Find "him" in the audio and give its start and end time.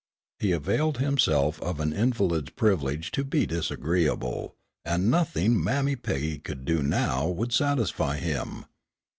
8.17-8.65